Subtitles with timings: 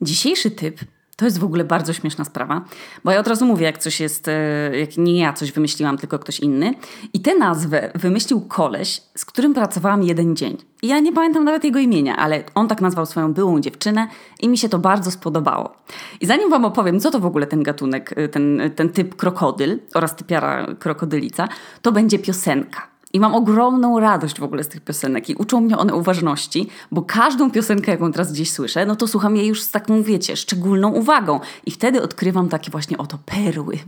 [0.00, 0.80] Dzisiejszy typ
[1.16, 2.64] to jest w ogóle bardzo śmieszna sprawa,
[3.04, 6.18] bo ja od razu mówię, jak coś jest, e, jak nie ja coś wymyśliłam, tylko
[6.18, 6.74] ktoś inny.
[7.12, 10.56] I tę nazwę wymyślił koleś, z którym pracowałam jeden dzień.
[10.82, 14.08] I ja nie pamiętam nawet jego imienia, ale on tak nazwał swoją byłą dziewczynę
[14.40, 15.76] i mi się to bardzo spodobało.
[16.20, 19.78] I zanim wam opowiem, co to w ogóle ten gatunek, e, ten, ten typ krokodyl
[19.94, 21.48] oraz typiara krokodylica,
[21.82, 22.95] to będzie piosenka.
[23.12, 27.02] I mam ogromną radość w ogóle z tych piosenek i uczą mnie one uważności, bo
[27.02, 30.92] każdą piosenkę, jaką teraz gdzieś słyszę, no to słucham jej już z taką, wiecie, szczególną
[30.92, 31.40] uwagą.
[31.66, 33.78] I wtedy odkrywam takie właśnie oto perły.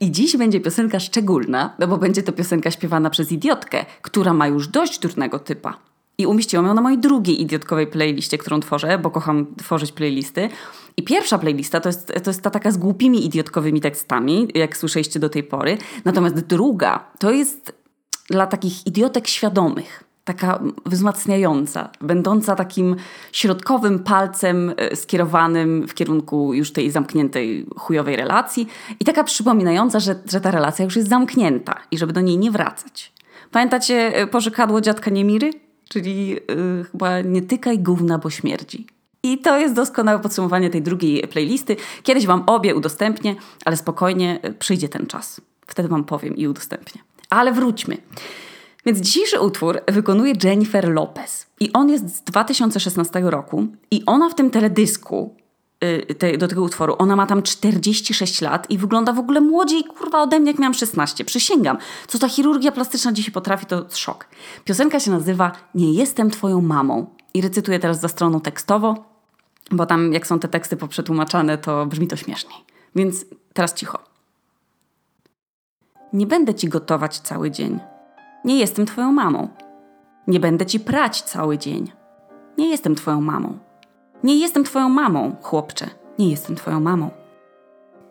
[0.00, 4.46] I dziś będzie piosenka szczególna, no bo będzie to piosenka śpiewana przez idiotkę, która ma
[4.46, 5.78] już dość durnego typa.
[6.18, 10.48] I umieściłam ją na mojej drugiej idiotkowej playliście, którą tworzę, bo kocham tworzyć playlisty.
[10.96, 15.20] I pierwsza playlista to jest, to jest ta taka z głupimi idiotkowymi tekstami, jak słyszeliście
[15.20, 15.78] do tej pory.
[16.04, 17.81] Natomiast druga to jest
[18.30, 22.96] dla takich idiotek świadomych, taka wzmacniająca, będąca takim
[23.32, 28.68] środkowym palcem e, skierowanym w kierunku już tej zamkniętej chujowej relacji
[29.00, 32.50] i taka przypominająca, że, że ta relacja już jest zamknięta i żeby do niej nie
[32.50, 33.12] wracać.
[33.50, 35.50] Pamiętacie e, pożykadło dziadka Niemiry?
[35.88, 38.86] Czyli yy, chyba nie tykaj gówna, bo śmierdzi.
[39.22, 41.76] I to jest doskonałe podsumowanie tej drugiej playlisty.
[42.02, 45.40] Kiedyś Wam obie udostępnię, ale spokojnie przyjdzie ten czas.
[45.66, 47.02] Wtedy Wam powiem i udostępnię.
[47.32, 47.96] Ale wróćmy.
[48.86, 51.46] Więc dzisiejszy utwór wykonuje Jennifer Lopez.
[51.60, 53.66] I on jest z 2016 roku.
[53.90, 55.36] I ona w tym teledysku
[55.80, 59.84] yy, te, do tego utworu, ona ma tam 46 lat i wygląda w ogóle młodziej,
[59.84, 61.24] kurwa, ode mnie, jak miałam 16.
[61.24, 61.78] Przysięgam.
[62.06, 64.26] Co ta chirurgia plastyczna dzisiaj potrafi, to szok.
[64.64, 67.14] Piosenka się nazywa Nie jestem twoją mamą.
[67.34, 69.04] I recytuję teraz za stroną tekstowo,
[69.70, 72.58] bo tam jak są te teksty poprzetłumaczane, to brzmi to śmieszniej.
[72.94, 74.11] Więc teraz cicho.
[76.12, 77.80] Nie będę ci gotować cały dzień.
[78.44, 79.48] Nie jestem twoją mamą.
[80.26, 81.92] Nie będę ci prać cały dzień.
[82.58, 83.58] Nie jestem twoją mamą.
[84.24, 85.86] Nie jestem twoją mamą, chłopcze.
[86.18, 87.10] Nie jestem twoją mamą.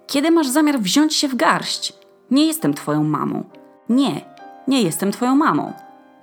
[0.08, 1.94] Kiedy masz zamiar wziąć się w garść?
[2.32, 3.44] Nie jestem twoją mamą.
[3.90, 4.22] Nie,
[4.68, 5.74] nie jestem twoją mamą.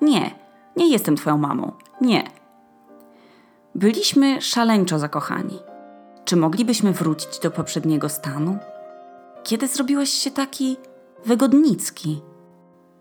[0.00, 0.30] Nie,
[0.76, 1.72] nie jestem twoją mamą.
[2.00, 2.24] Nie.
[3.74, 5.58] Byliśmy szaleńczo zakochani.
[6.24, 8.58] Czy moglibyśmy wrócić do poprzedniego stanu?
[9.44, 10.76] Kiedy zrobiłeś się taki
[11.26, 12.22] wygodnicki.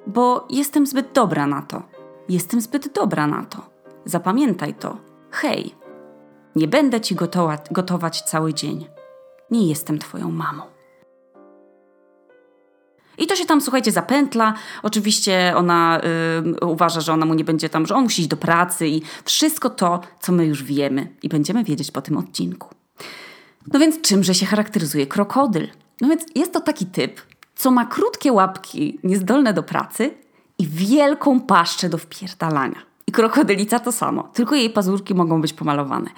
[0.08, 1.84] Bo jestem zbyt dobra na to.
[2.30, 3.70] Jestem zbyt dobra na to.
[4.06, 4.98] Zapamiętaj to.
[5.32, 5.76] Hej,
[6.56, 8.88] nie będę ci gotowa, gotować cały dzień.
[9.52, 10.64] Nie jestem twoją mamą.
[13.18, 14.54] I to się tam, słuchajcie, zapętla.
[14.84, 16.02] Oczywiście ona
[16.62, 19.70] uważa, że ona mu nie będzie tam, że on musi iść do pracy i wszystko
[19.70, 22.70] to, co my już wiemy i będziemy wiedzieć po tym odcinku.
[23.74, 25.68] No więc czymże się charakteryzuje krokodyl?
[26.02, 27.22] No więc jest to taki typ,
[27.58, 30.14] co ma krótkie łapki, niezdolne do pracy
[30.60, 32.88] i wielką paszczę do wpierdalania.
[33.10, 36.10] I krokodylica to samo, tylko jej pazurki mogą być pomalowane.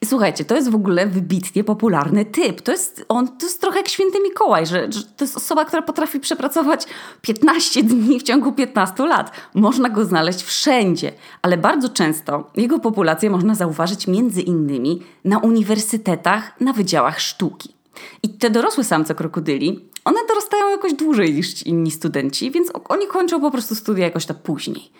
[0.00, 2.60] I słuchajcie, to jest w ogóle wybitnie popularny typ.
[2.60, 5.82] To jest, on, to jest trochę jak święty Mikołaj, że, że to jest osoba, która
[5.82, 6.86] potrafi przepracować
[7.22, 9.30] 15 dni w ciągu 15 lat.
[9.54, 16.60] Można go znaleźć wszędzie, ale bardzo często jego populację można zauważyć między innymi na uniwersytetach,
[16.60, 17.78] na wydziałach sztuki.
[18.22, 23.40] I te dorosłe samce krokodyli one dorastają jakoś dłużej niż inni studenci, więc oni kończą
[23.40, 24.90] po prostu studia jakoś tak później.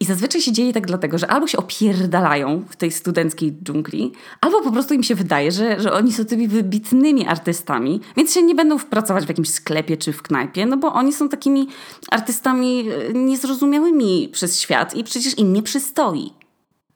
[0.00, 4.62] I zazwyczaj się dzieje tak dlatego, że albo się opierdalają w tej studenckiej dżungli, albo
[4.62, 8.54] po prostu im się wydaje, że, że oni są tymi wybitnymi artystami, więc się nie
[8.54, 11.68] będą pracować w jakimś sklepie czy w knajpie, no bo oni są takimi
[12.10, 16.32] artystami e, niezrozumiałymi przez świat i przecież im nie przystoi.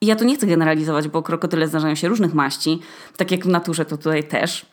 [0.01, 2.79] I ja tu nie chcę generalizować, bo krokodyle zdarzają się różnych maści,
[3.17, 4.72] tak jak w naturze to tutaj też.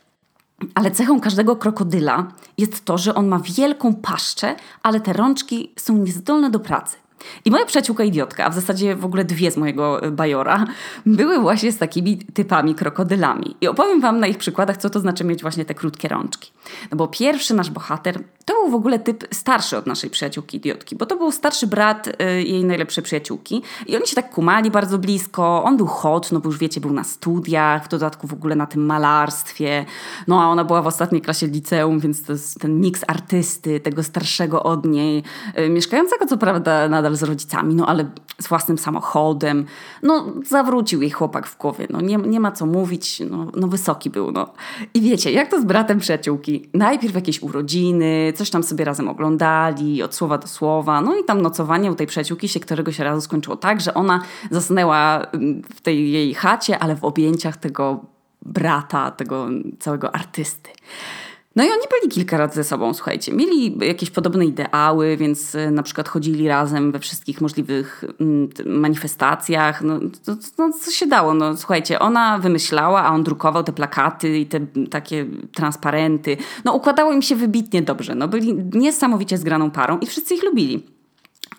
[0.75, 5.97] Ale cechą każdego krokodyla jest to, że on ma wielką paszczę, ale te rączki są
[5.97, 6.97] niezdolne do pracy.
[7.45, 10.65] I moja przyjaciółka idiotka, a w zasadzie w ogóle dwie z mojego e, bajora,
[11.07, 13.57] były właśnie z takimi typami krokodylami.
[13.61, 16.53] I opowiem wam na ich przykładach, co to znaczy mieć właśnie te krótkie rączki.
[16.91, 20.97] No bo pierwszy nasz bohater to był w ogóle typ starszy od naszej przyjaciółki idiotki,
[20.97, 24.99] bo to był starszy brat y, jej najlepszej przyjaciółki i oni się tak kumali bardzo
[24.99, 25.65] blisko.
[25.65, 28.67] On był hot, no bo już wiecie, był na studiach, w dodatku w ogóle na
[28.67, 29.85] tym malarstwie.
[30.29, 34.03] No a ona była w ostatniej klasie liceum, więc to jest ten miks artysty, tego
[34.03, 35.23] starszego od niej,
[35.59, 38.11] y, mieszkającego co prawda nadal z rodzicami, no ale
[38.41, 39.65] z własnym samochodem.
[40.03, 44.11] No zawrócił jej chłopak w głowie, no nie, nie ma co mówić, no, no wysoki
[44.11, 44.53] był, no.
[44.95, 46.69] I wiecie, jak to z bratem przyjaciółki?
[46.75, 51.01] Najpierw jakieś urodziny, coś tam sobie razem oglądali, od słowa do słowa.
[51.01, 55.27] No i tam nocowanie u tej przyjaciółki się któregoś razu skończyło tak, że ona zasnęła
[55.33, 58.05] mm, w tej jej chacie, ale w objęciach tego
[58.43, 59.49] brata, tego
[59.79, 60.71] całego artysty.
[61.57, 63.33] No i oni byli kilka razy ze sobą, słuchajcie.
[63.33, 69.83] Mieli jakieś podobne ideały, więc e, na przykład chodzili razem we wszystkich możliwych mm, manifestacjach.
[69.83, 71.35] No, to, no, co się dało?
[71.35, 74.61] No, słuchajcie, ona wymyślała, a on drukował te plakaty i te
[74.91, 76.37] takie transparenty.
[76.65, 78.15] No, układało im się wybitnie dobrze.
[78.15, 80.87] No, byli niesamowicie zgraną parą i wszyscy ich lubili.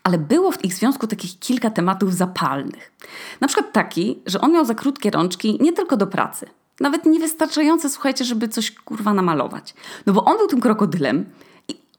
[0.03, 2.91] Ale było w ich związku takich kilka tematów zapalnych.
[3.41, 6.45] Na przykład taki, że on miał za krótkie rączki nie tylko do pracy–
[6.81, 9.73] nawet niewystarczające, słuchajcie, żeby coś kurwa namalować.
[10.05, 11.25] No bo on był tym krokodylem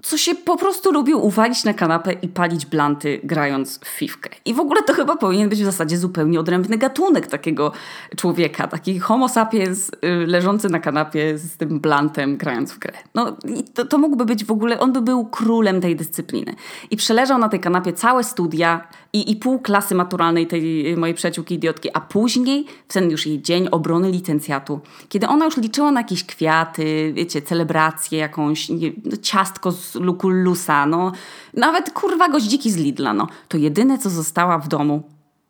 [0.02, 4.30] co się po prostu lubił uwalić na kanapę i palić blanty grając w fifkę.
[4.44, 7.72] I w ogóle to chyba powinien być w zasadzie zupełnie odrębny gatunek takiego
[8.16, 12.92] człowieka, taki homo sapiens y, leżący na kanapie z tym blantem grając w grę.
[13.14, 13.36] No
[13.74, 16.54] to, to mógłby być w ogóle, on by był królem tej dyscypliny.
[16.90, 21.54] I przeleżał na tej kanapie całe studia, i, i pół klasy maturalnej tej mojej przyjaciółki
[21.54, 26.00] idiotki, a później w ten już jej dzień obrony licencjatu, kiedy ona już liczyła na
[26.00, 31.12] jakieś kwiaty, wiecie, celebrację jakąś, nie, no, ciastko z Lukullusa, no,
[31.54, 35.02] nawet kurwa goździki z Lidla, no, to jedyne co została w domu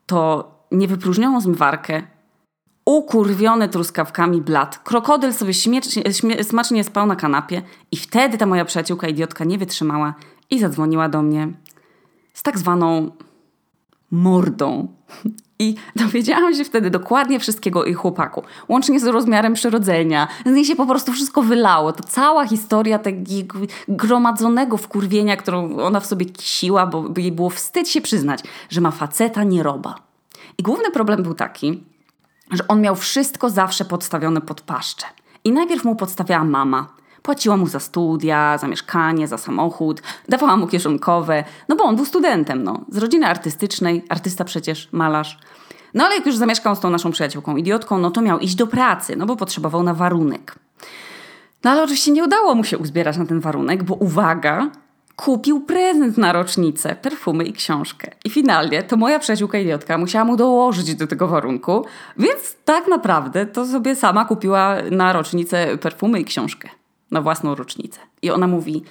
[0.07, 2.03] to niewypróżnioną zmywarkę,
[2.85, 4.79] ukurwiony truskawkami blat.
[4.79, 9.59] Krokodyl sobie śmierć, śmie, smacznie spał na kanapie i wtedy ta moja przyjaciółka idiotka nie
[9.59, 10.15] wytrzymała
[10.51, 11.49] i zadzwoniła do mnie
[12.35, 13.11] z tak zwaną
[14.13, 14.89] mordą.
[15.59, 20.29] I dowiedziałam się wtedy dokładnie wszystkiego o jej chłopaku, łącznie z rozmiarem przyrodzenia.
[20.47, 21.93] Z niej się po prostu wszystko wylało.
[21.93, 27.89] To cała historia takiego gromadzonego wkurwienia, którą ona w sobie kisiła, bo jej było wstyd
[27.89, 29.95] się przyznać, że ma faceta nieroba.
[30.59, 31.85] I główny problem był taki,
[32.51, 35.07] że on miał wszystko zawsze podstawione pod paszczę.
[35.45, 36.87] I najpierw mu podstawiała mama,
[37.23, 42.05] Płaciła mu za studia, za mieszkanie, za samochód, dawała mu kieszonkowe, no bo on był
[42.05, 42.81] studentem, no.
[42.89, 45.39] Z rodziny artystycznej, artysta przecież, malarz.
[45.95, 48.67] No ale jak już zamieszkał z tą naszą przyjaciółką idiotką, no to miał iść do
[48.67, 50.55] pracy, no bo potrzebował na warunek.
[51.65, 54.71] No ale oczywiście nie udało mu się uzbierać na ten warunek, bo uwaga,
[55.17, 58.11] kupił prezent na rocznicę, perfumy i książkę.
[58.25, 61.87] I finalnie to moja przyjaciółka idiotka musiała mu dołożyć do tego warunku,
[62.19, 66.69] więc tak naprawdę to sobie sama kupiła na rocznicę perfumy i książkę
[67.13, 68.01] na własną rocznicę.
[68.23, 68.85] I ona mówi,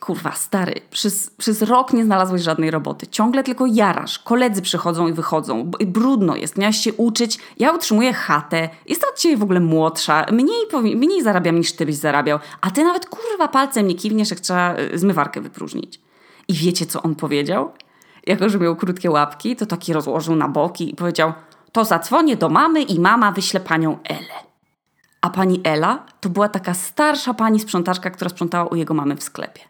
[0.00, 3.06] kurwa, stary, przez, przez rok nie znalazłeś żadnej roboty.
[3.06, 4.18] Ciągle tylko jarasz.
[4.18, 5.70] Koledzy przychodzą i wychodzą.
[5.86, 7.38] Brudno jest, miałaś się uczyć.
[7.58, 8.68] Ja utrzymuję chatę.
[8.86, 10.26] Jestem od ciebie w ogóle młodsza.
[10.32, 10.66] Mniej,
[10.96, 12.38] mniej zarabiam niż ty byś zarabiał.
[12.60, 16.00] A ty nawet, kurwa, palcem nie kiwniesz, jak trzeba y, zmywarkę wypróżnić.
[16.48, 17.72] I wiecie, co on powiedział?
[18.26, 21.32] Jako, że miał krótkie łapki, to taki rozłożył na boki i powiedział
[21.72, 24.53] to zadzwonię do mamy i mama wyśle panią Elę.
[25.24, 29.22] A pani Ela to była taka starsza pani sprzątaczka, która sprzątała u jego mamy w
[29.22, 29.60] sklepie.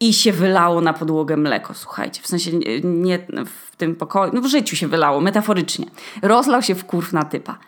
[0.00, 2.22] I się wylało na podłogę mleko, słuchajcie.
[2.22, 2.50] W sensie
[2.84, 5.86] nie w tym pokoju, no w życiu się wylało, metaforycznie.
[6.22, 7.58] Rozlał się w kurw na typa.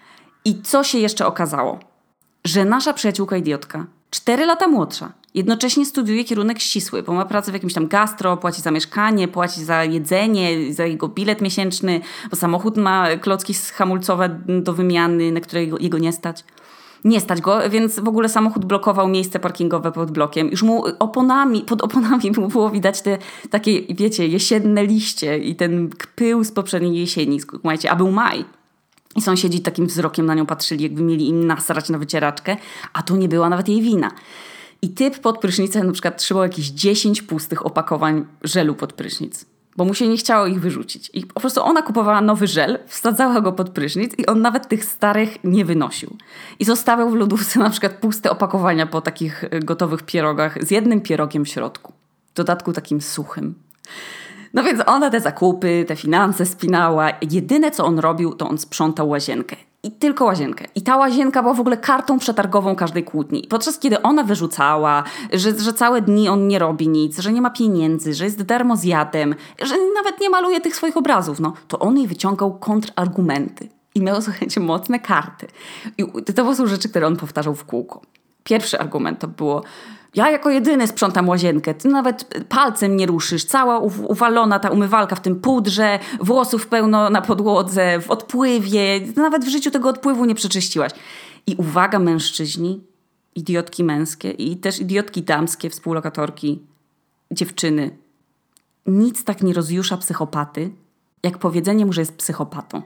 [0.45, 1.79] I co się jeszcze okazało?
[2.45, 7.55] Że nasza przyjaciółka idiotka, cztery lata młodsza, jednocześnie studiuje kierunek ścisły, bo ma pracę w
[7.55, 12.01] jakimś tam gastro, płaci za mieszkanie, płaci za jedzenie, za jego bilet miesięczny,
[12.31, 16.45] bo samochód ma klocki hamulcowe do wymiany, na które jego, jego nie stać
[17.05, 20.49] nie stać go, więc w ogóle samochód blokował miejsce parkingowe pod blokiem.
[20.49, 23.19] Już mu oponami, pod oponami było widać te
[23.51, 27.41] takie, wiecie, jesienne liście i ten pył z poprzedniej jesieni.
[27.41, 28.45] Słuchajcie, a był maj.
[29.17, 32.57] I sąsiedzi takim wzrokiem na nią patrzyli, jakby mieli im nasrać na wycieraczkę,
[32.93, 34.11] a to nie była nawet jej wina.
[34.83, 39.85] I typ pod prysznicem na przykład trzymał jakieś 10 pustych opakowań żelu pod prysznic bo
[39.85, 41.11] mu się nie chciało ich wyrzucić.
[41.15, 44.85] I po prostu ona kupowała nowy żel, wsadzała go pod prysznic i on nawet tych
[44.85, 46.17] starych nie wynosił.
[46.59, 51.01] I zostawiał w lodówce na przykład puste opakowania po takich y, gotowych pierogach z jednym
[51.01, 51.93] pierogiem w środku.
[52.33, 53.55] W dodatku takim suchym.
[54.55, 57.13] No więc ona te zakupy, te finanse spinała.
[57.31, 60.65] Jedyne co on robił, to on sprzątał łazienkę i tylko łazienkę.
[60.75, 63.47] I ta łazienka była w ogóle kartą przetargową każdej kłótni.
[63.51, 67.51] Podczas kiedy ona wyrzucała, że, że całe dni on nie robi nic, że nie ma
[67.51, 72.07] pieniędzy, że jest darmozjadem, że nawet nie maluje tych swoich obrazów, no, to on jej
[72.07, 73.69] wyciągał kontrargumenty.
[73.95, 75.47] I miał, słuchajcie, mocne karty.
[75.99, 78.01] I to są rzeczy, które on powtarzał w kółko.
[78.45, 79.63] Pierwszy argument to było,
[80.15, 81.75] ja jako jedyny sprzątam łazienkę.
[81.75, 83.45] Ty nawet palcem nie ruszysz.
[83.45, 89.01] Cała uwalona ta umywalka w tym pudrze, włosów pełno na podłodze, w odpływie.
[89.17, 90.93] Nawet w życiu tego odpływu nie przeczyściłaś.
[91.47, 92.85] I uwaga mężczyźni,
[93.35, 96.63] idiotki męskie i też idiotki damskie, współlokatorki,
[97.31, 97.97] dziewczyny.
[98.87, 100.71] Nic tak nie rozjusza psychopaty,
[101.23, 102.83] jak powiedzenie mu, że jest psychopatą.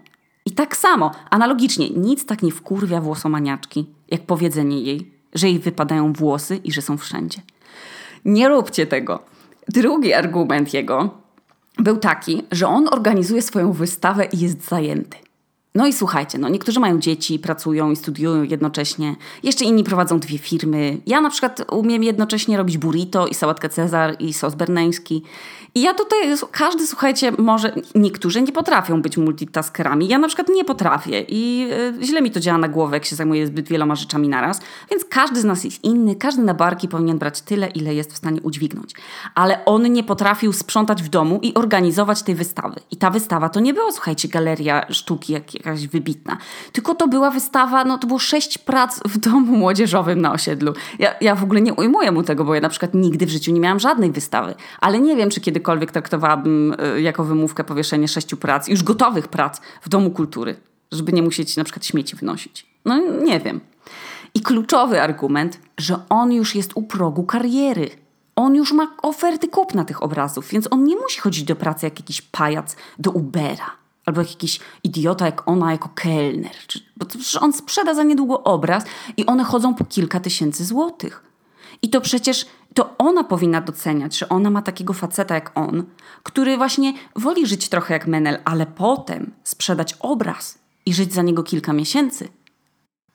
[0.46, 6.12] I tak samo, analogicznie, nic tak nie wkurwia włosomaniaczki, jak powiedzenie jej, że jej wypadają
[6.12, 7.40] włosy i że są wszędzie.
[8.24, 9.22] Nie róbcie tego.
[9.68, 11.10] Drugi argument jego
[11.78, 15.16] był taki, że on organizuje swoją wystawę i jest zajęty.
[15.74, 19.16] No i słuchajcie, no niektórzy mają dzieci, pracują i studiują jednocześnie.
[19.42, 20.98] Jeszcze inni prowadzą dwie firmy.
[21.06, 25.22] Ja na przykład umiem jednocześnie robić burrito i sałatkę Cezar i sos berneński.
[25.76, 26.18] I ja tutaj,
[26.50, 30.08] każdy słuchajcie, może, niektórzy nie potrafią być multitaskerami.
[30.08, 31.68] Ja na przykład nie potrafię i
[32.02, 34.60] y, źle mi to działa na głowę, jak się zajmuję zbyt wieloma rzeczami naraz.
[34.90, 38.16] Więc każdy z nas jest inny, każdy na barki powinien brać tyle, ile jest w
[38.16, 38.94] stanie udźwignąć.
[39.34, 42.80] Ale on nie potrafił sprzątać w domu i organizować tej wystawy.
[42.90, 46.36] I ta wystawa to nie była, słuchajcie, galeria sztuki jak, jakaś wybitna,
[46.72, 50.72] tylko to była wystawa, no to było sześć prac w domu młodzieżowym na osiedlu.
[50.98, 53.52] Ja, ja w ogóle nie ujmuję mu tego, bo ja na przykład nigdy w życiu
[53.52, 54.54] nie miałam żadnej wystawy.
[54.80, 59.28] Ale nie wiem, czy kiedy kiedykolwiek traktowałabym e, jako wymówkę powieszenie sześciu prac, już gotowych
[59.28, 60.56] prac w Domu Kultury,
[60.92, 62.66] żeby nie musieć na przykład śmieci wynosić.
[62.84, 63.60] No nie wiem.
[64.34, 67.90] I kluczowy argument, że on już jest u progu kariery.
[68.36, 72.00] On już ma oferty kupna tych obrazów, więc on nie musi chodzić do pracy jak
[72.00, 73.70] jakiś pajac do Ubera.
[74.06, 76.56] Albo jak jakiś idiota jak ona jako kelner.
[76.96, 77.06] Bo
[77.40, 78.84] on sprzeda za niedługo obraz
[79.16, 81.22] i one chodzą po kilka tysięcy złotych.
[81.82, 85.84] I to przecież to ona powinna doceniać, że ona ma takiego faceta jak on,
[86.22, 91.42] który właśnie woli żyć trochę jak Menel, ale potem sprzedać obraz i żyć za niego
[91.42, 92.28] kilka miesięcy.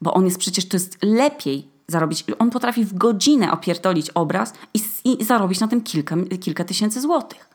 [0.01, 2.25] Bo on jest przecież, to jest lepiej zarobić.
[2.39, 4.81] On potrafi w godzinę opierdolić obraz i,
[5.21, 7.49] i zarobić na tym kilka, kilka tysięcy złotych.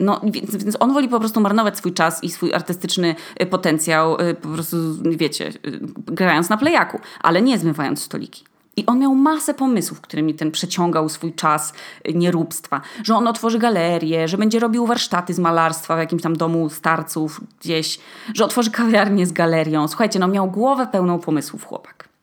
[0.00, 4.20] No, więc, więc on woli po prostu marnować swój czas i swój artystyczny y, potencjał,
[4.20, 8.44] y, po prostu, wiecie, y, grając na plejaku, ale nie zmywając stoliki.
[8.76, 11.72] I on miał masę pomysłów, którymi ten przeciągał swój czas
[12.08, 12.80] y, nieróbstwa.
[13.04, 17.40] Że on otworzy galerię, że będzie robił warsztaty z malarstwa w jakimś tam domu starców
[17.60, 17.98] gdzieś,
[18.34, 19.88] że otworzy kawiarnię z galerią.
[19.88, 22.13] Słuchajcie, no miał głowę pełną pomysłów chłopak.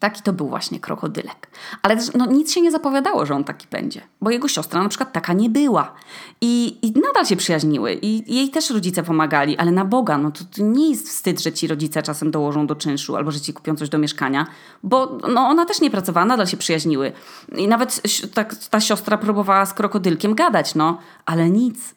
[0.00, 1.48] Taki to był właśnie krokodylek.
[1.82, 4.88] Ale też, no, nic się nie zapowiadało, że on taki będzie, bo jego siostra na
[4.88, 5.94] przykład taka nie była.
[6.40, 10.44] I, i nadal się przyjaźniły i jej też rodzice pomagali, ale na Boga, no to,
[10.44, 13.76] to, nie jest wstyd, że ci rodzice czasem dołożą do czynszu albo że ci kupią
[13.76, 14.46] coś do mieszkania,
[14.82, 17.12] bo no, ona też nie pracowała, nadal się przyjaźniły.
[17.56, 18.02] I nawet
[18.34, 21.94] ta, ta siostra próbowała z krokodylkiem gadać, no, ale nic.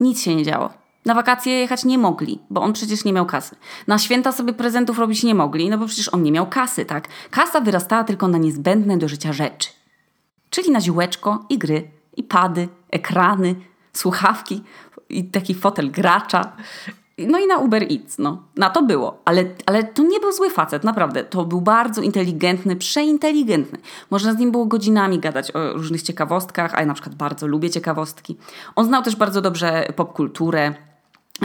[0.00, 0.85] Nic się nie działo.
[1.06, 3.56] Na wakacje jechać nie mogli, bo on przecież nie miał kasy.
[3.86, 7.08] Na święta sobie prezentów robić nie mogli, no bo przecież on nie miał kasy, tak?
[7.30, 9.68] Kasa wyrastała tylko na niezbędne do życia rzeczy.
[10.50, 13.54] Czyli na ziółeczko i gry, i pady, ekrany,
[13.92, 14.62] słuchawki,
[15.08, 16.52] i taki fotel gracza.
[17.18, 18.42] No i na Uber Eats, no.
[18.56, 19.22] Na to było.
[19.24, 21.24] Ale, ale to nie był zły facet, naprawdę.
[21.24, 23.78] To był bardzo inteligentny, przeinteligentny.
[24.10, 27.70] Można z nim było godzinami gadać o różnych ciekawostkach, a ja na przykład bardzo lubię
[27.70, 28.36] ciekawostki.
[28.76, 30.74] On znał też bardzo dobrze popkulturę,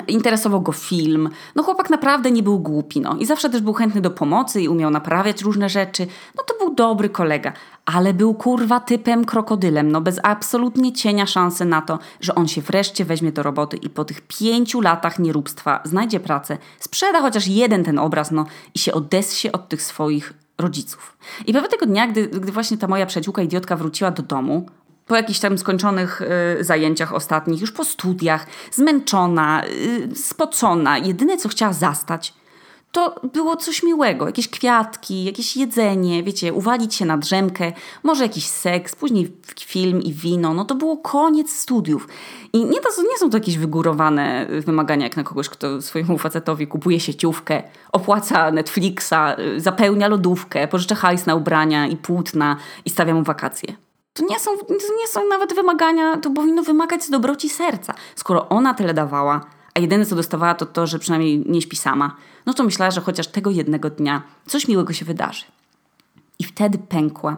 [0.07, 1.29] Interesował go film.
[1.55, 3.15] No chłopak naprawdę nie był głupi, no.
[3.19, 6.07] I zawsze też był chętny do pomocy i umiał naprawiać różne rzeczy.
[6.37, 7.53] No to był dobry kolega.
[7.85, 12.61] Ale był kurwa typem krokodylem, no bez absolutnie cienia szansy na to, że on się
[12.61, 17.83] wreszcie weźmie do roboty i po tych pięciu latach nieróbstwa znajdzie pracę, sprzeda chociaż jeden
[17.83, 18.45] ten obraz, no
[18.75, 21.17] i się odessie od tych swoich rodziców.
[21.47, 24.65] I pewnego dnia, gdy, gdy właśnie ta moja przyjaciółka idiotka wróciła do domu,
[25.11, 26.21] po jakichś tam skończonych
[26.59, 32.33] y, zajęciach ostatnich, już po studiach, zmęczona, y, spocona, jedyne co chciała zastać,
[32.91, 38.45] to było coś miłego, jakieś kwiatki, jakieś jedzenie, wiecie, uwalić się na drzemkę, może jakiś
[38.45, 42.07] seks, później film i wino, no to było koniec studiów.
[42.53, 46.67] I nie, to, nie są to jakieś wygórowane wymagania jak na kogoś, kto swojemu facetowi
[46.67, 53.13] kupuje sieciówkę, opłaca Netflixa, y, zapełnia lodówkę, pożycza hajs na ubrania i płótna i stawia
[53.13, 53.90] mu wakacje.
[54.13, 57.93] To nie, są, to nie są nawet wymagania, to powinno wymagać z dobroci serca.
[58.15, 59.41] Skoro ona tyle dawała,
[59.73, 62.15] a jedyne co dostawała to to, że przynajmniej nie śpi sama,
[62.45, 65.45] no to myślała, że chociaż tego jednego dnia coś miłego się wydarzy.
[66.39, 67.37] I wtedy pękła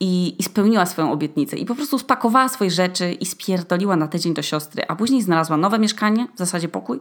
[0.00, 1.56] i, i, spełniła swoją obietnicę.
[1.56, 5.56] I po prostu spakowała swoje rzeczy i spierdoliła na tydzień do siostry, a później znalazła
[5.56, 7.00] nowe mieszkanie, w zasadzie pokój.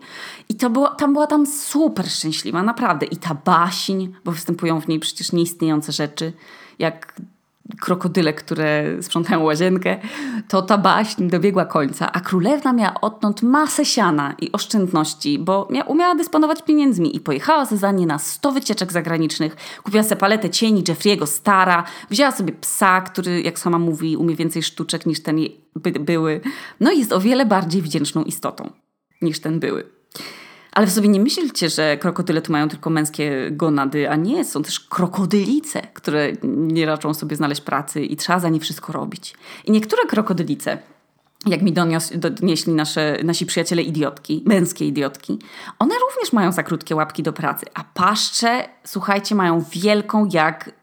[0.50, 3.06] I to było, tam była tam super szczęśliwa, naprawdę.
[3.06, 6.34] I ta baśń, bo występują w niej przecież nieistniejące rzeczy,
[6.80, 7.22] jak
[7.80, 9.98] krokodyle, które sprzątają łazienkę,
[10.48, 16.16] to ta baśń dobiegła końca, a królewna miała odtąd masę siana i oszczędności, bo umiała
[16.16, 21.28] dysponować pieniędzmi i pojechała za nie na 100 wycieczek zagranicznych, kupiła sobie paletę cieni Jeffrey'ego
[21.28, 25.40] Stara, wzięła sobie psa, który, jak sama mówi, umie więcej sztuczek niż ten
[25.76, 26.42] by, były,
[26.80, 28.70] no i jest o wiele bardziej wdzięczną istotą
[29.22, 29.84] niż ten były.
[30.72, 34.64] Ale w sobie nie myślcie, że krokodyle to mają tylko męskie gonady, a nie, są
[34.64, 39.34] też krokodylice, które nie raczą sobie znaleźć pracy i trzeba za nie wszystko robić.
[39.66, 40.78] I niektóre krokodylice,
[41.46, 45.40] jak mi donios, donieśli nasze, nasi przyjaciele idiotki, męskie idiotki,
[45.80, 50.81] one również mają za krótkie łapki do pracy, a paszcze, słuchajcie, mają wielką jak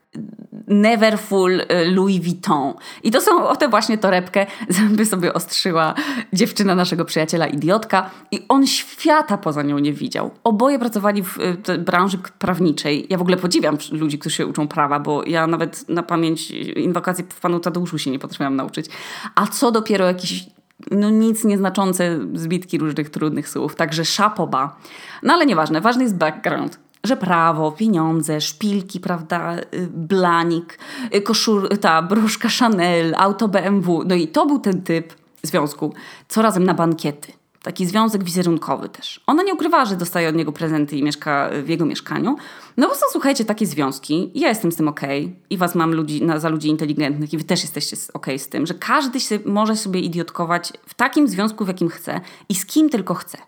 [0.68, 2.74] Neverfull y, Louis Vuitton.
[3.02, 5.94] I to są o tę właśnie torebkę zęby sobie ostrzyła
[6.32, 10.30] dziewczyna naszego przyjaciela, idiotka i on świata poza nią nie widział.
[10.44, 11.38] Oboje pracowali w
[11.68, 13.06] y, branży prawniczej.
[13.10, 17.24] Ja w ogóle podziwiam ludzi, którzy się uczą prawa, bo ja nawet na pamięć inwokacji
[17.28, 18.86] w Panu Tadeuszu się nie potrafiłam nauczyć.
[19.34, 20.46] A co dopiero jakiś
[20.90, 24.76] no nic nieznaczące zbitki różnych trudnych słów, także szapoba.
[25.22, 30.78] No ale nieważne, ważny jest background że prawo, pieniądze, szpilki, prawda, y, blanik,
[31.14, 34.04] y, koszur, ta broszka Chanel, auto BMW.
[34.06, 35.94] No i to był ten typ związku,
[36.28, 37.32] co razem na bankiety.
[37.62, 39.20] Taki związek wizerunkowy też.
[39.26, 42.36] Ona nie ukrywała, że dostaje od niego prezenty i mieszka w jego mieszkaniu.
[42.76, 44.30] No bo są, słuchajcie, takie związki.
[44.34, 47.38] Ja jestem z tym okej okay, i was mam ludzi, na, za ludzi inteligentnych i
[47.38, 51.28] wy też jesteście okej okay z tym, że każdy się, może sobie idiotkować w takim
[51.28, 53.38] związku, w jakim chce i z kim tylko chce.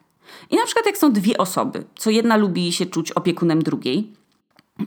[0.51, 4.13] I na przykład jak są dwie osoby, co jedna lubi się czuć opiekunem drugiej,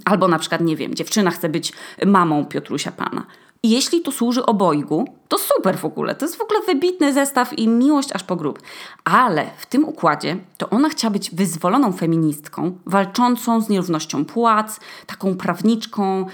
[0.06, 1.74] albo na przykład, nie wiem, dziewczyna chce być
[2.06, 3.26] mamą Piotrusia Pana.
[3.64, 6.16] I jeśli to służy obojgu, to super w ogóle.
[6.16, 8.60] To jest w ogóle wybitny zestaw i miłość aż po grób.
[9.04, 15.38] Ale w tym układzie to ona chciała być wyzwoloną feministką, walczącą z nierównością płac, taką
[15.38, 16.26] prawniczką,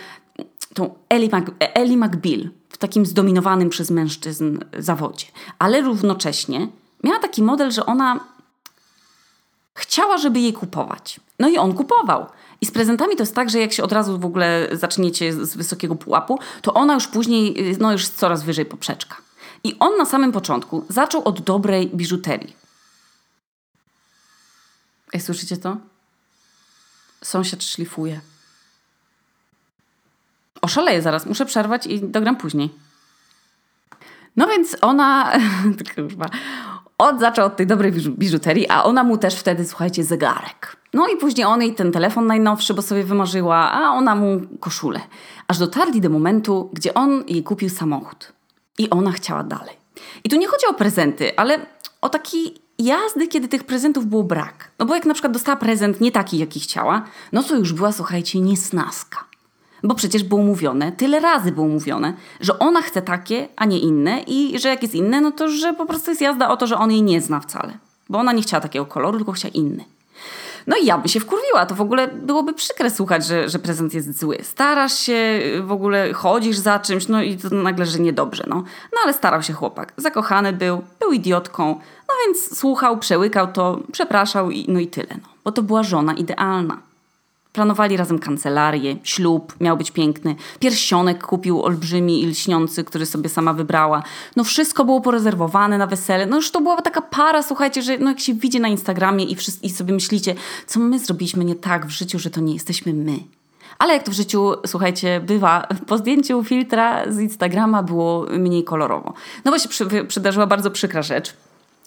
[0.73, 0.95] tą
[1.75, 2.11] Ellie, Mac
[2.69, 5.25] w takim zdominowanym przez mężczyzn zawodzie.
[5.59, 6.67] Ale równocześnie
[7.03, 8.19] miała taki model, że ona
[9.79, 11.19] chciała, żeby jej kupować.
[11.39, 12.25] No i on kupował.
[12.61, 15.55] I z prezentami to jest tak, że jak się od razu w ogóle zaczniecie z
[15.55, 19.15] wysokiego pułapu, to ona już później, no już coraz wyżej poprzeczka.
[19.63, 22.55] I on na samym początku zaczął od dobrej biżuterii.
[25.13, 25.77] Ej, słyszycie to?
[27.23, 28.21] Sąsiad szlifuje.
[30.61, 32.69] Oszaleję zaraz, muszę przerwać i dogram później.
[34.35, 35.33] No więc ona,
[36.99, 40.77] on zaczął od tej dobrej biżuterii, a ona mu też wtedy, słuchajcie, zegarek.
[40.93, 44.99] No i później on jej ten telefon najnowszy, bo sobie wymarzyła, a ona mu koszulę.
[45.47, 48.33] Aż dotarli do momentu, gdzie on jej kupił samochód.
[48.77, 49.75] I ona chciała dalej.
[50.23, 51.59] I tu nie chodzi o prezenty, ale
[52.01, 54.71] o taki jazdy, kiedy tych prezentów było brak.
[54.79, 57.91] No bo jak na przykład dostała prezent nie taki, jaki chciała, no to już była,
[57.91, 59.28] słuchajcie, niesnaska.
[59.83, 64.19] Bo przecież było mówione, tyle razy było mówione, że ona chce takie, a nie inne
[64.27, 66.77] i że jak jest inne, no to że po prostu jest jazda o to, że
[66.77, 67.77] on jej nie zna wcale.
[68.09, 69.85] Bo ona nie chciała takiego koloru, tylko chciała inny.
[70.67, 71.65] No i ja by się wkurwiła.
[71.65, 74.37] To w ogóle byłoby przykre słuchać, że, że prezent jest zły.
[74.43, 78.55] Starasz się, w ogóle chodzisz za czymś, no i to nagle, że niedobrze, no.
[78.93, 79.93] No ale starał się chłopak.
[79.97, 85.29] Zakochany był, był idiotką, no więc słuchał, przełykał to, przepraszał i no i tyle, no.
[85.43, 86.77] Bo to była żona idealna.
[87.59, 93.53] Planowali razem kancelarię, ślub miał być piękny, pierścionek kupił olbrzymi i lśniący, który sobie sama
[93.53, 94.03] wybrała.
[94.35, 96.25] No wszystko było porezerwowane na wesele.
[96.25, 99.35] No już to była taka para, słuchajcie, że no jak się widzi na Instagramie i,
[99.35, 100.35] wszyscy, i sobie myślicie,
[100.67, 103.19] co my zrobiliśmy nie tak w życiu, że to nie jesteśmy my.
[103.79, 109.13] Ale jak to w życiu, słuchajcie, bywa, po zdjęciu filtra z Instagrama było mniej kolorowo.
[109.45, 111.33] No się przy, przydarzyła bardzo przykra rzecz.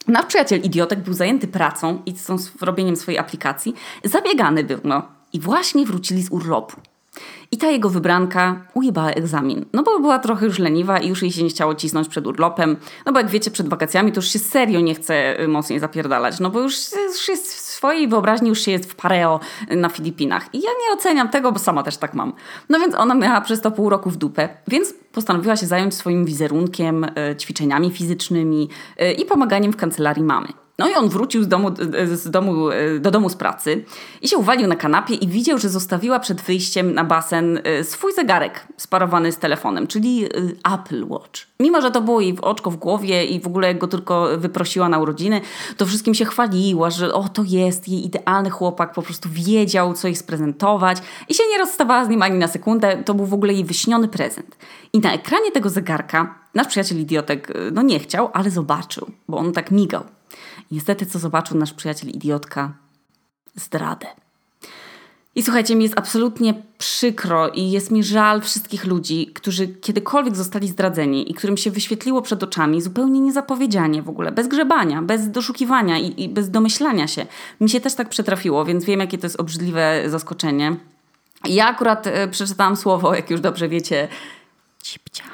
[0.08, 2.14] Nasz przyjaciel idiotek był zajęty pracą i
[2.61, 3.74] robieniem swojej aplikacji.
[4.04, 6.76] Zabiegany był, no i właśnie wrócili z urlopu.
[7.52, 9.64] I ta jego wybranka ujebała egzamin.
[9.72, 12.76] No bo była trochę już leniwa i już jej się nie chciało cisnąć przed urlopem.
[13.06, 16.40] No bo jak wiecie, przed wakacjami to już się serio nie chce y, mocniej zapierdalać.
[16.40, 16.74] No bo już,
[17.08, 19.40] już jest w swojej wyobraźni, już się jest w pareo
[19.70, 20.54] na Filipinach.
[20.54, 22.32] I ja nie oceniam tego, bo sama też tak mam.
[22.68, 24.48] No więc ona miała przez to pół roku w dupę.
[24.68, 28.68] Więc postanowiła się zająć swoim wizerunkiem, y, ćwiczeniami fizycznymi
[29.02, 30.62] y, i pomaganiem w kancelarii mamy.
[30.82, 31.70] No i on wrócił z domu,
[32.04, 32.68] z domu,
[33.00, 33.84] do domu z pracy
[34.22, 38.12] i się uwalił na kanapie i widział, że zostawiła przed wyjściem na basen y, swój
[38.12, 41.40] zegarek sparowany z telefonem, czyli y, Apple Watch.
[41.60, 44.28] Mimo, że to było jej w oczko w głowie i w ogóle jak go tylko
[44.38, 45.40] wyprosiła na urodziny,
[45.76, 50.08] to wszystkim się chwaliła, że o, to jest jej idealny chłopak, po prostu wiedział, co
[50.08, 53.02] jej sprezentować i się nie rozstawała z nim ani na sekundę.
[53.04, 54.56] To był w ogóle jej wyśniony prezent.
[54.92, 59.52] I na ekranie tego zegarka nasz przyjaciel idiotek no nie chciał, ale zobaczył, bo on
[59.52, 60.04] tak migał.
[60.72, 62.72] Niestety, co zobaczył nasz przyjaciel idiotka?
[63.54, 64.06] Zdradę.
[65.35, 70.68] I słuchajcie, mi jest absolutnie przykro i jest mi żal wszystkich ludzi, którzy kiedykolwiek zostali
[70.68, 75.98] zdradzeni i którym się wyświetliło przed oczami zupełnie niezapowiedzianie w ogóle, bez grzebania, bez doszukiwania
[75.98, 77.26] i, i bez domyślania się.
[77.61, 80.76] Mi się też tak przetrafiło, więc wiem, jakie to jest obrzydliwe zaskoczenie.
[81.44, 84.08] Ja akurat y, przeczytałam słowo, jak już dobrze wiecie,
[84.82, 85.24] cipcia.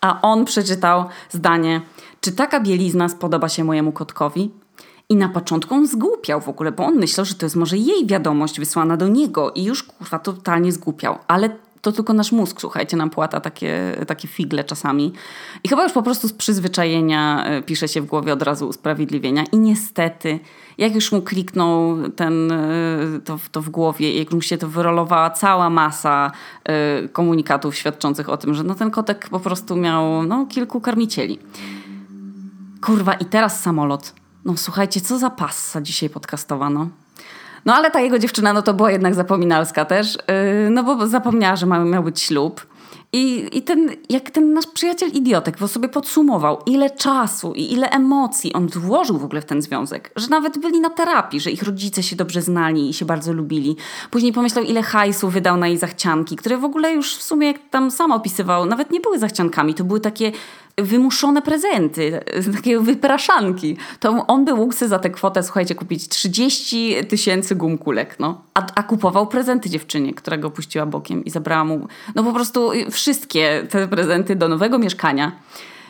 [0.00, 1.80] A on przeczytał zdanie,
[2.20, 4.61] czy taka bielizna spodoba się mojemu kotkowi?
[5.08, 8.06] I na początku on zgłupiał w ogóle, bo on myślał, że to jest może jej
[8.06, 11.18] wiadomość wysłana do niego i już kurwa totalnie zgłupiał.
[11.28, 11.50] Ale
[11.82, 15.12] To tylko nasz mózg, słuchajcie, nam płata takie, takie figle czasami.
[15.64, 19.44] I chyba już po prostu z przyzwyczajenia e, pisze się w głowie od razu usprawiedliwienia.
[19.52, 20.40] I niestety,
[20.78, 22.58] jak już mu kliknął ten, e,
[23.24, 26.32] to, to w głowie, jak mu się to wyrolowała cała masa
[26.64, 31.38] e, komunikatów świadczących o tym, że no ten kotek po prostu miał no, kilku karmicieli.
[32.80, 34.21] Kurwa, i teraz samolot.
[34.44, 36.88] No słuchajcie, co za passa dzisiaj podcastowano.
[37.64, 41.56] No ale ta jego dziewczyna, no to była jednak zapominalska też, yy, no bo zapomniała,
[41.56, 42.66] że miał, miał być ślub.
[43.14, 47.90] I, I ten, jak ten nasz przyjaciel idiotek bo sobie podsumował, ile czasu i ile
[47.90, 51.62] emocji on włożył w ogóle w ten związek, że nawet byli na terapii, że ich
[51.62, 53.76] rodzice się dobrze znali i się bardzo lubili.
[54.10, 57.56] Później pomyślał, ile hajsu wydał na jej zachcianki, które w ogóle już w sumie, jak
[57.70, 60.32] tam sam opisywał, nawet nie były zachciankami, to były takie
[60.78, 62.20] wymuszone prezenty,
[62.54, 63.76] takie wypraszanki.
[64.00, 68.42] To on by mógł sobie za tę kwotę, słuchajcie, kupić 30 tysięcy gumkulek, no.
[68.54, 72.70] A, a kupował prezenty dziewczynie, która go puściła bokiem i zabrała mu, no po prostu
[72.90, 75.32] wszystkie te prezenty do nowego mieszkania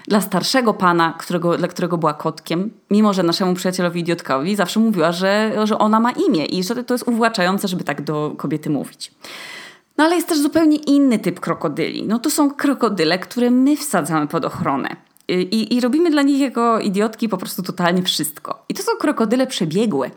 [0.09, 5.13] dla starszego pana, którego, dla którego była kotkiem, mimo że naszemu przyjacielowi idiotkowi zawsze mówiła,
[5.13, 9.13] że, że ona ma imię i że to jest uwłaczające, żeby tak do kobiety mówić.
[9.97, 12.07] No ale jest też zupełnie inny typ krokodyli.
[12.07, 14.97] No to są krokodyle, które my wsadzamy pod ochronę.
[15.29, 18.65] I, I robimy dla nich jako idiotki po prostu totalnie wszystko.
[18.69, 20.11] I to są krokodyle przebiegłe,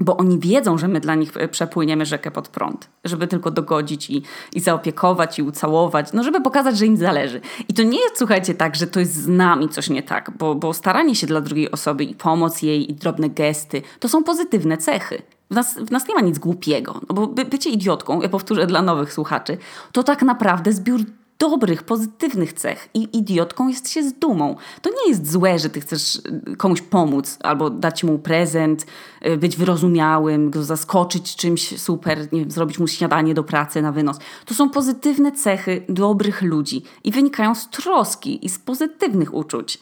[0.00, 4.10] bo oni wiedzą, że my dla nich e, przepłyniemy rzekę pod prąd, żeby tylko dogodzić
[4.10, 4.22] i,
[4.54, 7.40] i zaopiekować i ucałować, no żeby pokazać, że im zależy.
[7.68, 10.54] I to nie jest, słuchajcie, tak, że to jest z nami coś nie tak, bo,
[10.54, 14.78] bo staranie się dla drugiej osoby i pomoc jej i drobne gesty, to są pozytywne
[14.78, 15.22] cechy.
[15.50, 18.66] W nas, w nas nie ma nic głupiego, no bo by, bycie idiotką, ja powtórzę
[18.66, 19.58] dla nowych słuchaczy,
[19.92, 21.00] to tak naprawdę zbiór
[21.38, 24.56] dobrych, pozytywnych cech i idiotką jest się z dumą.
[24.82, 28.86] To nie jest złe, że ty chcesz y, komuś pomóc albo dać mu prezent,
[29.26, 33.92] y, być wyrozumiałym, go zaskoczyć czymś super, nie wiem, zrobić mu śniadanie do pracy na
[33.92, 34.18] wynos.
[34.44, 39.78] To są pozytywne cechy dobrych ludzi i wynikają z troski i z pozytywnych uczuć.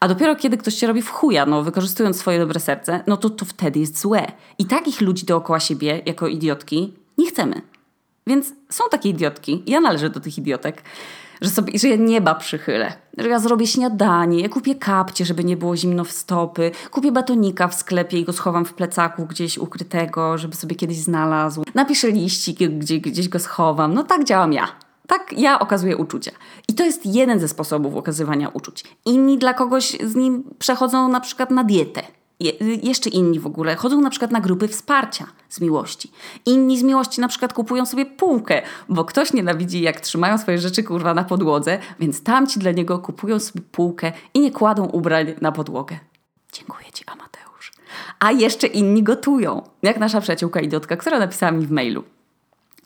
[0.00, 3.30] A dopiero kiedy ktoś cię robi w chuja, no, wykorzystując swoje dobre serce, no to
[3.30, 4.32] to wtedy jest złe.
[4.58, 7.62] I takich ludzi dookoła siebie, jako idiotki, nie chcemy.
[8.26, 10.82] Więc są takie idiotki, ja należę do tych idiotek,
[11.40, 15.56] że, sobie, że ja nieba przychylę, że ja zrobię śniadanie, ja kupię kapcie, żeby nie
[15.56, 20.38] było zimno w stopy, kupię batonika w sklepie i go schowam w plecaku gdzieś ukrytego,
[20.38, 23.94] żeby sobie kiedyś znalazł, napiszę liścik, gdzie, gdzieś go schowam.
[23.94, 24.87] No tak działam ja.
[25.08, 26.30] Tak ja okazuję uczucia.
[26.68, 28.84] I to jest jeden ze sposobów okazywania uczuć.
[29.04, 32.02] Inni dla kogoś z nim przechodzą na przykład na dietę.
[32.40, 36.12] Je, jeszcze inni w ogóle chodzą na przykład na grupy wsparcia z miłości.
[36.46, 40.82] Inni z miłości na przykład kupują sobie półkę, bo ktoś nienawidzi jak trzymają swoje rzeczy
[40.82, 45.52] kurwa na podłodze, więc tamci dla niego kupują sobie półkę i nie kładą ubrań na
[45.52, 45.98] podłogę.
[46.52, 47.72] Dziękuję Ci, Amateusz.
[48.18, 52.04] A jeszcze inni gotują, jak nasza przyjaciółka idiotka, która napisała mi w mailu.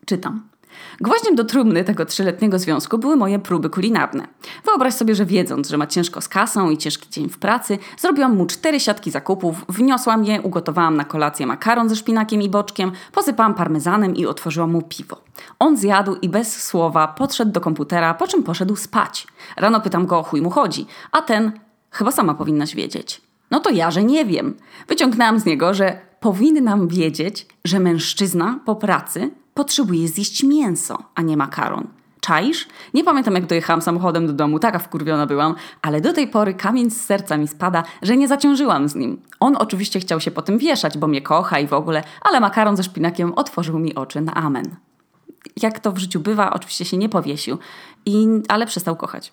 [0.06, 0.52] Czytam.
[1.00, 4.26] Gwoździem do trumny tego trzyletniego związku były moje próby kulinarne.
[4.64, 8.36] Wyobraź sobie, że wiedząc, że ma ciężko z kasą i ciężki dzień w pracy, zrobiłam
[8.36, 13.54] mu cztery siatki zakupów, wniosłam je, ugotowałam na kolację makaron ze szpinakiem i boczkiem, posypałam
[13.54, 15.20] parmezanem i otworzyłam mu piwo.
[15.58, 19.26] On zjadł i bez słowa podszedł do komputera, po czym poszedł spać.
[19.56, 21.52] Rano pytam go, o chuj mu chodzi, a ten,
[21.90, 23.20] chyba sama powinnaś wiedzieć.
[23.50, 24.56] No to ja, że nie wiem.
[24.88, 31.36] Wyciągnęłam z niego, że powinnam wiedzieć, że mężczyzna po pracy potrzebuję zjeść mięso, a nie
[31.36, 31.88] makaron.
[32.20, 32.68] Czaisz?
[32.94, 36.90] Nie pamiętam, jak dojechałam samochodem do domu, taka wkurwiona byłam, ale do tej pory kamień
[36.90, 39.22] z serca mi spada, że nie zaciążyłam z nim.
[39.40, 42.76] On oczywiście chciał się po tym wieszać, bo mnie kocha i w ogóle, ale makaron
[42.76, 44.76] ze szpinakiem otworzył mi oczy na amen.
[45.62, 47.58] Jak to w życiu bywa, oczywiście się nie powiesił,
[48.06, 49.32] i, ale przestał kochać.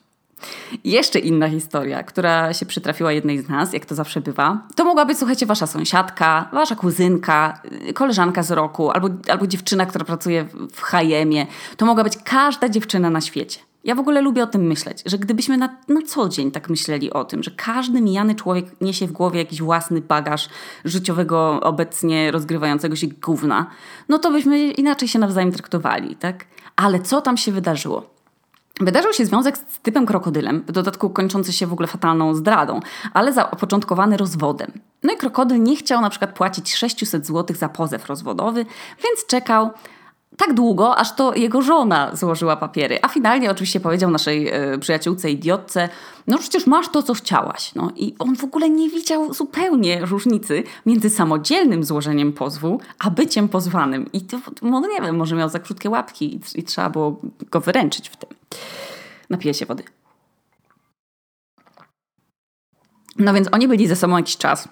[0.84, 4.68] Jeszcze inna historia, która się przytrafiła jednej z nas, jak to zawsze bywa.
[4.76, 7.62] To mogła być, słuchajcie, wasza sąsiadka, wasza kuzynka,
[7.94, 11.48] koleżanka z roku, albo, albo dziewczyna, która pracuje w HM-ie.
[11.78, 13.60] To mogła być każda dziewczyna na świecie.
[13.84, 17.14] Ja w ogóle lubię o tym myśleć, że gdybyśmy na, na co dzień tak myśleli
[17.14, 20.50] o tym, że każdy mijany człowiek niesie w głowie jakiś własny bagaż
[20.86, 23.66] życiowego, obecnie rozgrywającego się gówna,
[24.10, 26.46] no to byśmy inaczej się nawzajem traktowali, tak?
[26.76, 28.19] Ale co tam się wydarzyło?
[28.80, 32.80] Wydarzył się związek z typem krokodylem, w dodatku kończący się w ogóle fatalną zdradą,
[33.14, 34.72] ale zapoczątkowany rozwodem.
[35.04, 38.66] No i krokodyl nie chciał na przykład płacić 600 zł za pozew rozwodowy,
[39.04, 39.70] więc czekał
[40.38, 43.00] tak długo, aż to jego żona złożyła papiery.
[43.02, 45.90] A finalnie oczywiście powiedział naszej e, przyjaciółce, idiotce,
[46.28, 47.76] no przecież masz to, co chciałaś.
[47.76, 53.50] No i on w ogóle nie widział zupełnie różnicy między samodzielnym złożeniem pozwu, a byciem
[53.50, 54.12] pozwanym.
[54.14, 57.62] I to, no nie wiem, może miał za krótkie łapki i, i trzeba było go
[57.62, 58.30] wyręczyć w tym.
[59.30, 59.84] Napiję się wody.
[63.20, 64.68] No więc oni byli ze sobą jakiś czas.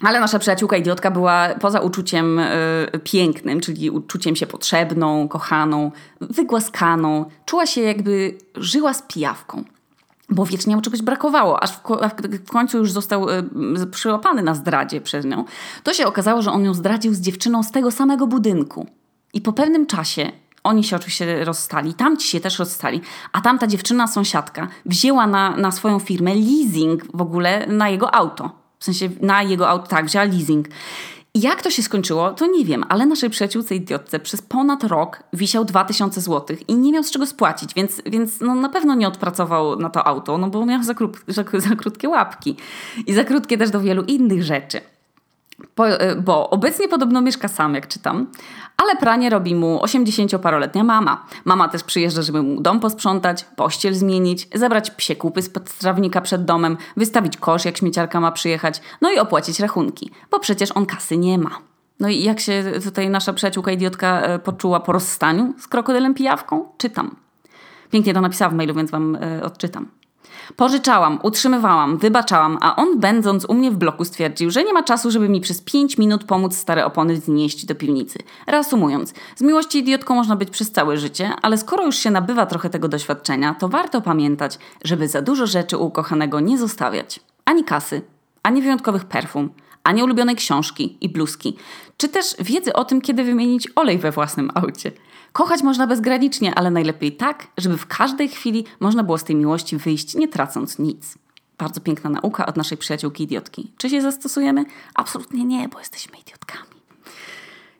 [0.00, 7.24] Ale nasza przyjaciółka idiotka była poza uczuciem y, pięknym, czyli uczuciem się potrzebną, kochaną, wygłaskaną.
[7.44, 9.64] Czuła się jakby żyła z pijawką.
[10.30, 11.82] Bo wiecznie mu czegoś brakowało, aż w,
[12.46, 15.44] w końcu już został y, przyłapany na zdradzie przez nią.
[15.82, 18.86] To się okazało, że on ją zdradził z dziewczyną z tego samego budynku.
[19.32, 20.32] I po pewnym czasie
[20.64, 23.00] oni się oczywiście rozstali, tamci się też rozstali,
[23.32, 28.63] a tamta dziewczyna, sąsiadka, wzięła na, na swoją firmę leasing w ogóle na jego auto.
[28.84, 30.68] W sensie na jego auto, tak, wzięła leasing.
[31.34, 35.22] I jak to się skończyło, to nie wiem, ale naszej przyjaciółce idiotce przez ponad rok
[35.32, 39.08] wisiał 2000 zł i nie miał z czego spłacić, więc, więc no na pewno nie
[39.08, 40.94] odpracował na to auto, no bo miał za,
[41.28, 42.56] za, za krótkie łapki
[43.06, 44.80] i za krótkie też do wielu innych rzeczy.
[45.74, 48.26] Po, e, bo obecnie podobno mieszka sam, jak czytam,
[48.76, 51.26] ale pranie robi mu 80-paroletnia mama.
[51.44, 56.44] Mama też przyjeżdża, żeby mu dom posprzątać, pościel zmienić, zabrać psie kupy z trawnika przed
[56.44, 61.18] domem, wystawić kosz, jak śmieciarka ma przyjechać, no i opłacić rachunki, bo przecież on kasy
[61.18, 61.50] nie ma.
[62.00, 66.68] No i jak się tutaj nasza przyjaciółka idiotka e, poczuła po rozstaniu z krokodylem pijawką?
[66.78, 67.16] Czytam.
[67.90, 69.88] Pięknie to napisała w mailu, więc wam e, odczytam.
[70.56, 75.10] Pożyczałam, utrzymywałam, wybaczałam, a on będąc u mnie w bloku stwierdził, że nie ma czasu,
[75.10, 78.18] żeby mi przez pięć minut pomóc stare opony znieść do piwnicy.
[78.46, 82.70] Reasumując, z miłości idiotką można być przez całe życie, ale skoro już się nabywa trochę
[82.70, 87.20] tego doświadczenia, to warto pamiętać, żeby za dużo rzeczy u ukochanego nie zostawiać.
[87.44, 88.02] Ani kasy,
[88.42, 89.50] ani wyjątkowych perfum,
[89.84, 91.56] ani ulubionej książki i bluzki,
[91.96, 94.92] czy też wiedzy o tym, kiedy wymienić olej we własnym aucie.
[95.34, 99.76] Kochać można bezgranicznie, ale najlepiej tak, żeby w każdej chwili można było z tej miłości
[99.76, 101.18] wyjść, nie tracąc nic.
[101.58, 103.72] Bardzo piękna nauka od naszej przyjaciółki idiotki.
[103.76, 104.64] Czy się zastosujemy?
[104.94, 106.80] Absolutnie nie, bo jesteśmy idiotkami.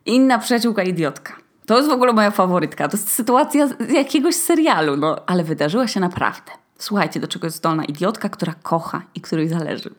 [0.06, 1.36] Inna przyjaciółka idiotka.
[1.66, 2.88] To jest w ogóle moja faworytka.
[2.88, 6.52] To jest sytuacja z jakiegoś serialu, no ale wydarzyła się naprawdę.
[6.78, 9.94] Słuchajcie, do czego jest zdolna idiotka, która kocha i której zależy.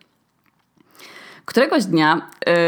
[1.46, 2.22] Któregoś dnia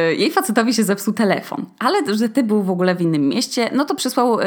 [0.09, 3.69] y, jej facetowi się zepsuł telefon, ale że ty był w ogóle w innym mieście,
[3.75, 4.43] no to przysłał y,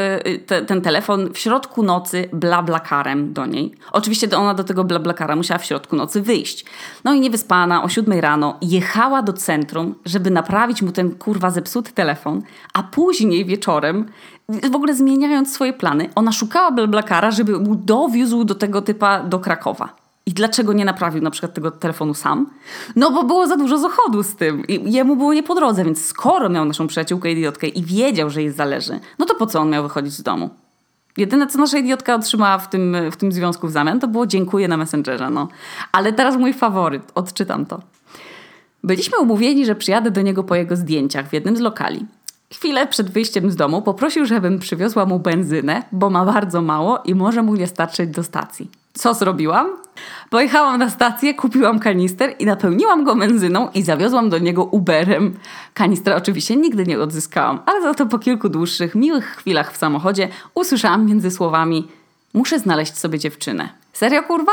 [0.47, 3.75] te, ten telefon w środku nocy blablakarem do niej.
[3.93, 6.65] Oczywiście ona do tego blablakara musiała w środku nocy wyjść.
[7.05, 11.93] No i niewyspana o siódmej rano jechała do centrum, żeby naprawić mu ten kurwa zepsuty
[11.93, 12.43] telefon,
[12.75, 14.07] a później wieczorem
[14.49, 19.39] w ogóle zmieniając swoje plany, ona szukała blablakara, żeby mu dowiózł do tego typa do
[19.39, 20.00] Krakowa.
[20.31, 22.51] I dlaczego nie naprawił na przykład tego telefonu sam?
[22.97, 24.67] No bo było za dużo zachodu z tym.
[24.67, 28.43] I jemu było nie po drodze, więc skoro miał naszą przyjaciółkę idiotkę i wiedział, że
[28.43, 30.51] jej zależy, no to po co on miał wychodzić z domu?
[31.17, 34.69] Jedyne, co nasza idiotka otrzymała w tym, w tym związku w zamian, to było dziękuję
[34.69, 35.49] na Messengerze, no.
[35.93, 37.81] Ale teraz mój faworyt, odczytam to.
[38.85, 42.07] Byliśmy umówieni, że przyjadę do niego po jego zdjęciach w jednym z lokali.
[42.53, 47.15] Chwilę przed wyjściem z domu poprosił, żebym przywiozła mu benzynę, bo ma bardzo mało i
[47.15, 48.80] może mu nie starczyć do stacji.
[48.93, 49.69] Co zrobiłam?
[50.31, 55.35] Pojechałam na stację, kupiłam kanister i napełniłam go benzyną i zawiozłam do niego Uberem.
[55.75, 60.29] Kanistra oczywiście nigdy nie odzyskałam, ale za to po kilku dłuższych, miłych chwilach w samochodzie
[60.55, 61.89] usłyszałam między słowami
[62.35, 63.69] muszę znaleźć sobie dziewczynę.
[63.93, 64.53] Serio kurwa?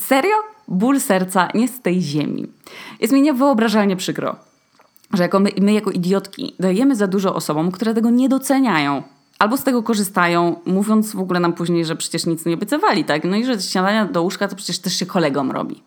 [0.00, 0.34] Serio?
[0.68, 2.46] Ból serca nie z tej ziemi.
[3.00, 4.36] Jest mi niewyobrażalnie przykro,
[5.12, 9.02] że jako my, my jako idiotki dajemy za dużo osobom, które tego nie doceniają
[9.44, 13.24] albo z tego korzystają, mówiąc w ogóle nam później, że przecież nic nie obiecywali, tak?
[13.24, 15.82] No i że śniadania do łóżka to przecież też się kolegom robi.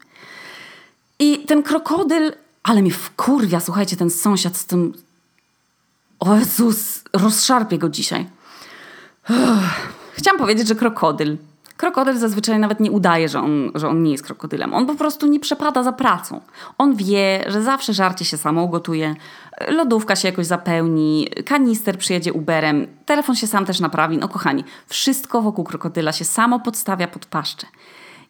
[1.19, 4.93] I ten krokodyl, ale mi wkurwia, słuchajcie, ten sąsiad z tym...
[6.19, 8.25] O Jezus, rozszarpie go dzisiaj.
[9.29, 9.93] Uff.
[10.13, 11.37] Chciałam powiedzieć, że krokodyl.
[11.77, 14.73] Krokodyl zazwyczaj nawet nie udaje, że on, że on nie jest krokodylem.
[14.73, 16.41] On po prostu nie przepada za pracą.
[16.77, 19.15] On wie, że zawsze żarcie się samo ugotuje,
[19.67, 24.17] lodówka się jakoś zapełni, kanister przyjedzie Uberem, telefon się sam też naprawi.
[24.17, 27.67] No kochani, wszystko wokół krokodyla się samo podstawia pod paszczę.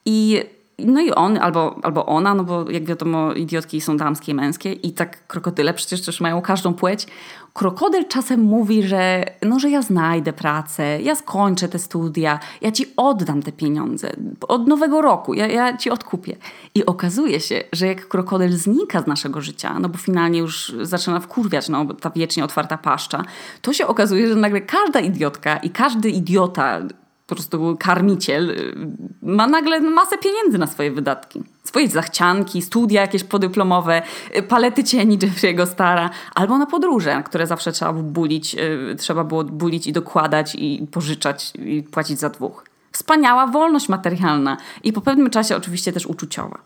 [0.06, 0.44] I
[0.80, 4.74] no i on, albo, albo ona, no bo jak wiadomo, idiotki są damskie i męskie
[4.74, 7.08] i tak krokodyle przecież też mają każdą płeć.
[7.54, 12.86] Krokodyl czasem mówi, że no, że ja znajdę pracę, ja skończę te studia, ja ci
[12.98, 14.12] oddam te pieniądze
[14.48, 16.36] od nowego roku, ja, ja ci odkupię.
[16.76, 21.20] I okazuje się, że jak krokodyl znika z naszego życia, no bo finalnie już zaczyna
[21.20, 23.24] wkurwiać, no ta wiecznie otwarta paszcza,
[23.62, 26.80] to się okazuje, że nagle każda idiotka i każdy idiota,
[27.28, 28.76] po prostu karmiciel, y,
[29.22, 31.44] ma nagle masę pieniędzy na swoje wydatki.
[31.64, 34.02] Swoje zachcianki, studia jakieś podyplomowe,
[34.38, 39.24] y, palety cieni Jeffrey'ego Stara, albo na podróże, które zawsze trzeba było bulić, y, trzeba
[39.24, 42.64] było bulić i dokładać i pożyczać i płacić za dwóch.
[42.92, 46.58] Wspaniała wolność materialna i po pewnym czasie oczywiście też uczuciowa.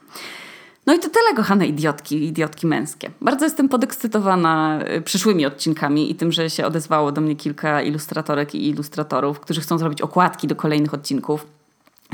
[0.86, 3.12] No i to tyle, kochane idiotki, idiotki męskie.
[3.22, 8.56] Bardzo jestem podekscytowana y, przyszłymi odcinkami i tym, że się odezwało do mnie kilka ilustratorek
[8.56, 11.48] i ilustratorów, którzy chcą zrobić okładki do kolejnych odcinków.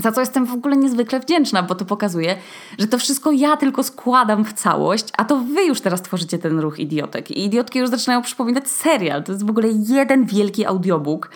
[0.01, 2.37] Za co jestem w ogóle niezwykle wdzięczna, bo to pokazuje,
[2.79, 6.59] że to wszystko ja tylko składam w całość, a to wy już teraz tworzycie ten
[6.59, 7.31] ruch idiotek.
[7.31, 9.23] I idiotki już zaczynają przypominać serial.
[9.23, 11.29] To jest w ogóle jeden wielki audiobook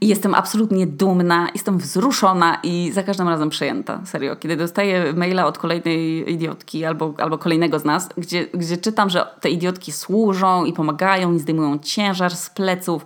[0.00, 4.00] i jestem absolutnie dumna, jestem wzruszona i za każdym razem przejęta.
[4.04, 4.36] Serio.
[4.36, 9.26] Kiedy dostaję maila od kolejnej idiotki albo, albo kolejnego z nas, gdzie, gdzie czytam, że
[9.40, 13.04] te idiotki służą i pomagają i zdejmują ciężar z pleców,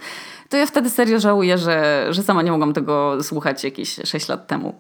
[0.49, 4.47] to ja wtedy serio żałuję, że, że sama nie mogłam tego słuchać jakieś 6 lat
[4.47, 4.75] temu.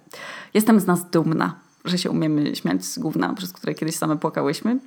[0.55, 1.55] Jestem z nas dumna,
[1.85, 4.79] że się umiemy śmiać z gówna, przez które kiedyś same płakałyśmy.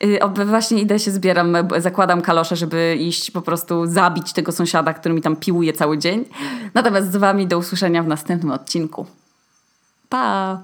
[0.00, 5.14] Yy, właśnie idę się zbieram, zakładam kalosze, żeby iść po prostu zabić tego sąsiada, który
[5.14, 6.24] mi tam piłuje cały dzień.
[6.74, 9.06] Natomiast z wami do usłyszenia w następnym odcinku.
[10.08, 10.62] Pa!